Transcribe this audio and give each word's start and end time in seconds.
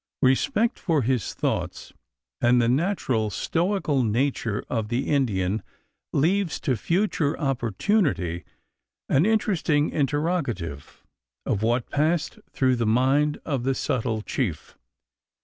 Respect 0.23 0.79
for 0.79 1.03
his 1.03 1.35
thoughts 1.35 1.93
and 2.41 2.59
the 2.59 2.67
natural 2.67 3.29
stoical 3.29 4.01
nature 4.01 4.63
of 4.67 4.87
the 4.87 5.07
Indian 5.07 5.61
leaves 6.11 6.59
to 6.61 6.75
future 6.75 7.37
opportunity 7.39 8.43
an 9.09 9.27
interesting 9.27 9.91
interrogative 9.91 11.03
of 11.45 11.61
what 11.61 11.91
passed 11.91 12.39
through 12.49 12.77
the 12.77 12.87
mind 12.87 13.39
of 13.45 13.63
the 13.63 13.75
subtle 13.75 14.23
chief. 14.23 14.75